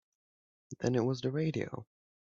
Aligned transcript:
Then 0.79 0.95
it 0.95 1.05
was 1.05 1.21
the 1.21 1.29
radio. 1.29 1.85